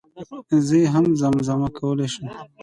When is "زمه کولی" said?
1.47-2.07